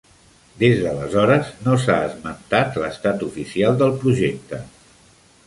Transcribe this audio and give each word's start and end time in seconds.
Des 0.61 0.79
d'aleshores 0.85 1.51
no 1.65 1.75
s'ha 1.83 1.97
esmentat 2.07 2.81
l'estat 2.85 3.27
oficial 3.29 3.79
del 3.83 3.95
projecte. 4.03 4.63